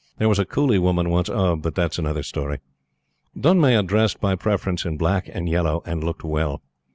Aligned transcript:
There 0.17 0.27
was 0.27 0.39
a 0.39 0.45
coolie 0.47 0.79
woman 0.81 1.11
once. 1.11 1.29
But 1.29 1.75
that 1.75 1.91
is 1.91 1.99
another 1.99 2.23
story.] 2.23 2.57
Dunmaya 3.39 3.85
dressed 3.85 4.19
by 4.19 4.33
preference 4.35 4.83
in 4.83 4.97
black 4.97 5.29
and 5.31 5.47
yellow, 5.47 5.83
and 5.85 6.03
looked 6.03 6.23
well. 6.23 6.63